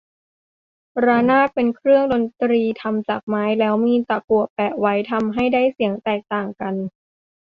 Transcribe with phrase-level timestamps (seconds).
[1.05, 6.75] ระนาด เป็นเครื่องดนตรีทำจากไม้ แล้วมีตะกั่วแปะไว้ ทำให้ได้เสียงแตกต่างกัน